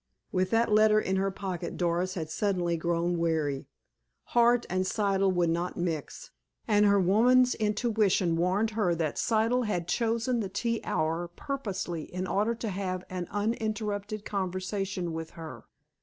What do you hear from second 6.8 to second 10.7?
her woman's intuition warned her that Siddle had chosen the